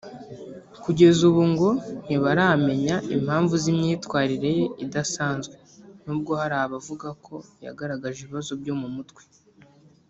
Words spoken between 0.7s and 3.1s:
Kugeza ubu ngo ntibaramenya